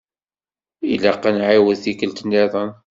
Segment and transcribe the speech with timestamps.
[0.93, 2.71] Ilaq ad nɛiwed tikelt-nniḍen.